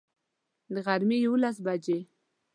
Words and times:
د 0.73 0.75
غرمي 0.85 1.17
یوولس 1.25 1.57
بجي 1.65 1.99